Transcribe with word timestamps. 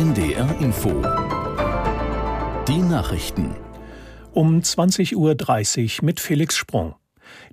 NDR 0.00 0.58
Info. 0.62 1.02
Die 2.66 2.78
Nachrichten. 2.78 3.54
Um 4.32 4.60
20.30 4.60 5.14
Uhr 5.98 6.06
mit 6.06 6.20
Felix 6.20 6.56
Sprung. 6.56 6.94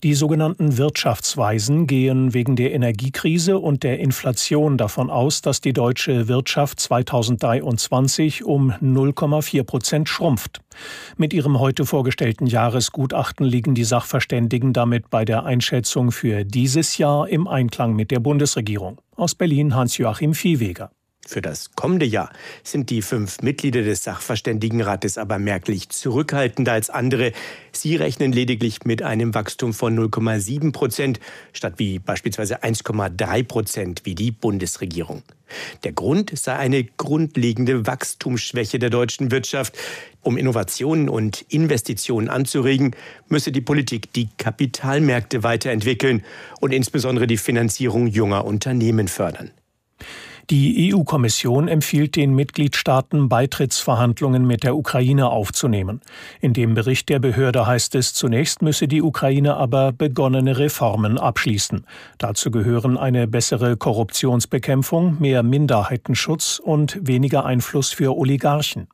Die 0.01 0.13
sogenannten 0.13 0.77
Wirtschaftsweisen 0.77 1.87
gehen 1.87 2.33
wegen 2.33 2.55
der 2.55 2.73
Energiekrise 2.73 3.59
und 3.59 3.83
der 3.83 3.99
Inflation 3.99 4.77
davon 4.77 5.09
aus, 5.09 5.41
dass 5.41 5.59
die 5.59 5.73
deutsche 5.73 6.29
Wirtschaft 6.29 6.79
2023 6.79 8.45
um 8.45 8.71
0,4 8.71 9.63
Prozent 9.65 10.07
schrumpft. 10.07 10.61
Mit 11.17 11.33
ihrem 11.33 11.59
heute 11.59 11.85
vorgestellten 11.85 12.45
Jahresgutachten 12.45 13.45
liegen 13.45 13.75
die 13.75 13.83
Sachverständigen 13.83 14.71
damit 14.71 15.09
bei 15.09 15.25
der 15.25 15.43
Einschätzung 15.43 16.13
für 16.13 16.45
dieses 16.45 16.97
Jahr 16.97 17.27
im 17.27 17.45
Einklang 17.45 17.93
mit 17.93 18.09
der 18.09 18.21
Bundesregierung. 18.21 19.01
Aus 19.17 19.35
Berlin 19.35 19.75
Hans-Joachim 19.75 20.33
Viehweger. 20.33 20.91
Für 21.27 21.41
das 21.41 21.71
kommende 21.75 22.05
Jahr 22.05 22.31
sind 22.63 22.89
die 22.89 23.01
fünf 23.01 23.41
Mitglieder 23.41 23.81
des 23.81 24.01
Sachverständigenrates 24.01 25.17
aber 25.17 25.39
merklich 25.39 25.89
zurückhaltender 25.89 26.71
als 26.71 26.89
andere. 26.89 27.33
Sie 27.73 27.97
rechnen 27.97 28.31
lediglich 28.31 28.85
mit 28.85 29.03
einem 29.03 29.33
Wachstum 29.33 29.73
von 29.73 29.99
0,7 29.99 30.71
Prozent 30.71 31.19
statt 31.51 31.73
wie 31.77 31.99
beispielsweise 31.99 32.63
1,3 32.63 33.43
Prozent 33.43 34.01
wie 34.05 34.15
die 34.15 34.31
Bundesregierung. 34.31 35.23
Der 35.83 35.91
Grund 35.91 36.31
sei 36.39 36.55
eine 36.55 36.85
grundlegende 36.85 37.85
Wachstumsschwäche 37.85 38.79
der 38.79 38.89
deutschen 38.89 39.29
Wirtschaft. 39.29 39.77
Um 40.21 40.37
Innovationen 40.37 41.09
und 41.09 41.41
Investitionen 41.49 42.29
anzuregen, 42.29 42.95
müsse 43.27 43.51
die 43.51 43.59
Politik 43.59 44.13
die 44.13 44.29
Kapitalmärkte 44.37 45.43
weiterentwickeln 45.43 46.23
und 46.61 46.71
insbesondere 46.71 47.27
die 47.27 47.37
Finanzierung 47.37 48.07
junger 48.07 48.45
Unternehmen 48.45 49.09
fördern. 49.09 49.51
Die 50.49 50.93
EU-Kommission 50.93 51.67
empfiehlt 51.67 52.15
den 52.15 52.33
Mitgliedstaaten, 52.33 53.27
Beitrittsverhandlungen 53.27 54.47
mit 54.47 54.63
der 54.63 54.77
Ukraine 54.77 55.29
aufzunehmen. 55.29 55.99
In 56.39 56.53
dem 56.53 56.73
Bericht 56.73 57.09
der 57.09 57.19
Behörde 57.19 57.67
heißt 57.67 57.95
es, 57.95 58.13
zunächst 58.13 58.61
müsse 58.61 58.87
die 58.87 59.01
Ukraine 59.01 59.57
aber 59.57 59.91
begonnene 59.91 60.57
Reformen 60.57 61.17
abschließen. 61.17 61.85
Dazu 62.17 62.49
gehören 62.49 62.97
eine 62.97 63.27
bessere 63.27 63.75
Korruptionsbekämpfung, 63.75 65.17
mehr 65.19 65.43
Minderheitenschutz 65.43 66.61
und 66.63 66.97
weniger 67.01 67.45
Einfluss 67.45 67.91
für 67.91 68.15
Oligarchen. 68.15 68.87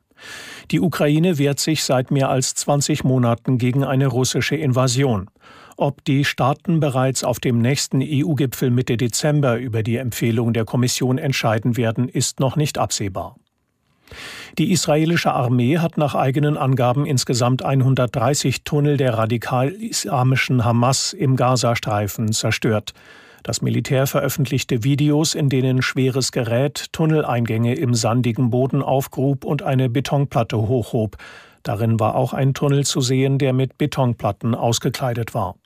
Die 0.70 0.80
Ukraine 0.80 1.38
wehrt 1.38 1.60
sich 1.60 1.84
seit 1.84 2.10
mehr 2.10 2.30
als 2.30 2.54
20 2.54 3.04
Monaten 3.04 3.58
gegen 3.58 3.84
eine 3.84 4.06
russische 4.06 4.56
Invasion. 4.56 5.28
Ob 5.76 6.04
die 6.04 6.24
Staaten 6.24 6.80
bereits 6.80 7.24
auf 7.24 7.40
dem 7.40 7.58
nächsten 7.58 8.00
EU-Gipfel 8.02 8.70
Mitte 8.70 8.96
Dezember 8.96 9.56
über 9.56 9.82
die 9.82 9.96
Empfehlung 9.96 10.52
der 10.52 10.64
Kommission 10.64 11.18
entscheiden 11.18 11.76
werden, 11.76 12.08
ist 12.08 12.40
noch 12.40 12.56
nicht 12.56 12.78
absehbar. 12.78 13.36
Die 14.58 14.70
israelische 14.70 15.32
Armee 15.32 15.78
hat 15.78 15.98
nach 15.98 16.14
eigenen 16.14 16.56
Angaben 16.56 17.06
insgesamt 17.06 17.64
130 17.64 18.62
Tunnel 18.62 18.96
der 18.96 19.14
radikal-islamischen 19.14 20.64
Hamas 20.64 21.12
im 21.12 21.34
Gazastreifen 21.34 22.32
zerstört. 22.32 22.92
Das 23.44 23.60
Militär 23.60 24.06
veröffentlichte 24.06 24.84
Videos, 24.84 25.34
in 25.34 25.50
denen 25.50 25.82
schweres 25.82 26.32
Gerät 26.32 26.86
Tunneleingänge 26.92 27.74
im 27.74 27.92
sandigen 27.92 28.48
Boden 28.48 28.82
aufgrub 28.82 29.44
und 29.44 29.62
eine 29.62 29.90
Betonplatte 29.90 30.56
hochhob. 30.56 31.18
Darin 31.62 32.00
war 32.00 32.14
auch 32.14 32.32
ein 32.32 32.54
Tunnel 32.54 32.86
zu 32.86 33.02
sehen, 33.02 33.36
der 33.36 33.52
mit 33.52 33.76
Betonplatten 33.76 34.54
ausgekleidet 34.54 35.34
war. 35.34 35.56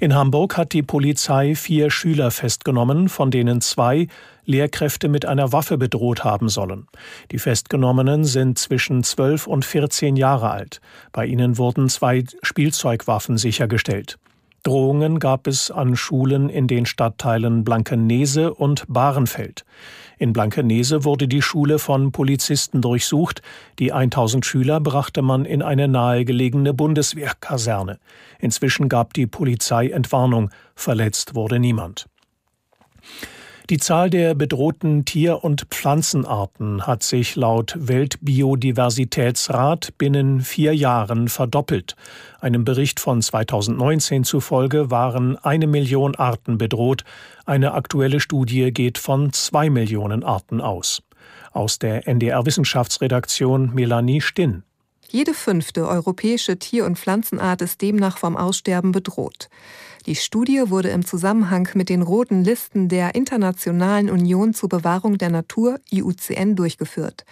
In 0.00 0.14
Hamburg 0.14 0.58
hat 0.58 0.74
die 0.74 0.82
Polizei 0.82 1.54
vier 1.54 1.90
Schüler 1.90 2.30
festgenommen, 2.30 3.08
von 3.08 3.30
denen 3.30 3.62
zwei 3.62 4.08
Lehrkräfte 4.44 5.08
mit 5.08 5.24
einer 5.24 5.52
Waffe 5.52 5.78
bedroht 5.78 6.24
haben 6.24 6.50
sollen. 6.50 6.88
Die 7.30 7.38
Festgenommenen 7.38 8.24
sind 8.24 8.58
zwischen 8.58 9.02
12 9.02 9.46
und 9.46 9.64
14 9.64 10.16
Jahre 10.16 10.50
alt. 10.50 10.82
Bei 11.12 11.24
ihnen 11.24 11.56
wurden 11.56 11.88
zwei 11.88 12.24
Spielzeugwaffen 12.42 13.38
sichergestellt. 13.38 14.18
Drohungen 14.62 15.18
gab 15.18 15.46
es 15.46 15.70
an 15.70 15.96
Schulen 15.96 16.50
in 16.50 16.66
den 16.66 16.84
Stadtteilen 16.84 17.64
Blankenese 17.64 18.52
und 18.52 18.84
Bahrenfeld. 18.88 19.64
In 20.18 20.34
Blankenese 20.34 21.04
wurde 21.04 21.28
die 21.28 21.40
Schule 21.40 21.78
von 21.78 22.12
Polizisten 22.12 22.82
durchsucht. 22.82 23.40
Die 23.78 23.92
1000 23.92 24.44
Schüler 24.44 24.78
brachte 24.78 25.22
man 25.22 25.46
in 25.46 25.62
eine 25.62 25.88
nahegelegene 25.88 26.74
Bundeswehrkaserne. 26.74 27.98
Inzwischen 28.38 28.90
gab 28.90 29.14
die 29.14 29.26
Polizei 29.26 29.88
Entwarnung. 29.88 30.50
Verletzt 30.74 31.34
wurde 31.34 31.58
niemand. 31.58 32.06
Die 33.70 33.78
Zahl 33.78 34.10
der 34.10 34.34
bedrohten 34.34 35.04
Tier- 35.04 35.44
und 35.44 35.68
Pflanzenarten 35.70 36.88
hat 36.88 37.04
sich 37.04 37.36
laut 37.36 37.76
Weltbiodiversitätsrat 37.78 39.96
binnen 39.96 40.40
vier 40.40 40.74
Jahren 40.74 41.28
verdoppelt. 41.28 41.94
Einem 42.40 42.64
Bericht 42.64 42.98
von 42.98 43.22
2019 43.22 44.24
zufolge 44.24 44.90
waren 44.90 45.36
eine 45.36 45.68
Million 45.68 46.16
Arten 46.16 46.58
bedroht. 46.58 47.04
Eine 47.46 47.74
aktuelle 47.74 48.18
Studie 48.18 48.72
geht 48.72 48.98
von 48.98 49.32
zwei 49.32 49.70
Millionen 49.70 50.24
Arten 50.24 50.60
aus. 50.60 51.04
Aus 51.52 51.78
der 51.78 52.08
NDR 52.08 52.44
Wissenschaftsredaktion 52.44 53.72
Melanie 53.72 54.20
Stinn. 54.20 54.64
Jede 55.10 55.32
fünfte 55.32 55.86
europäische 55.86 56.58
Tier- 56.58 56.86
und 56.86 56.98
Pflanzenart 56.98 57.62
ist 57.62 57.80
demnach 57.82 58.18
vom 58.18 58.36
Aussterben 58.36 58.90
bedroht. 58.90 59.48
Die 60.06 60.14
Studie 60.14 60.62
wurde 60.66 60.88
im 60.88 61.04
Zusammenhang 61.04 61.68
mit 61.74 61.90
den 61.90 62.00
roten 62.00 62.42
Listen 62.42 62.88
der 62.88 63.14
Internationalen 63.14 64.08
Union 64.08 64.54
zur 64.54 64.70
Bewahrung 64.70 65.18
der 65.18 65.28
Natur 65.28 65.78
IUCN 65.90 66.56
durchgeführt. 66.56 67.24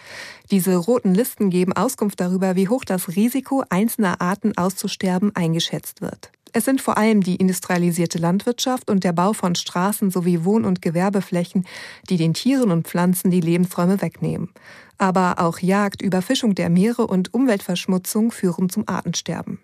Diese 0.51 0.77
roten 0.77 1.15
Listen 1.15 1.49
geben 1.49 1.73
Auskunft 1.73 2.21
darüber, 2.21 2.57
wie 2.57 2.69
hoch 2.69 2.85
das 2.85 3.09
Risiko 3.09 3.65
einzelner 3.71 4.21
Arten 4.21 4.57
auszusterben 4.59 5.35
eingeschätzt 5.35 6.03
wird. 6.03 6.31
Es 6.53 6.65
sind 6.65 6.81
vor 6.81 6.99
allem 6.99 7.23
die 7.23 7.37
industrialisierte 7.37 8.19
Landwirtschaft 8.19 8.91
und 8.91 9.05
der 9.05 9.13
Bau 9.13 9.33
von 9.33 9.55
Straßen 9.55 10.11
sowie 10.11 10.45
Wohn- 10.45 10.65
und 10.65 10.83
Gewerbeflächen, 10.83 11.67
die 12.09 12.17
den 12.17 12.35
Tieren 12.35 12.71
und 12.71 12.87
Pflanzen 12.87 13.31
die 13.31 13.41
Lebensräume 13.41 14.03
wegnehmen. 14.03 14.51
Aber 14.99 15.39
auch 15.39 15.59
Jagd, 15.59 16.03
Überfischung 16.03 16.55
der 16.55 16.71
Meere 16.71 17.07
und 17.07 17.33
Umweltverschmutzung 17.33 18.31
führen 18.31 18.69
zum 18.69 18.89
Artensterben. 18.89 19.61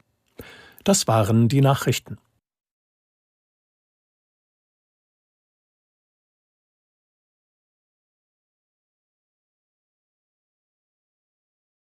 Das 0.84 1.06
waren 1.06 1.48
die 1.48 1.60
Nachrichten. 1.60 2.18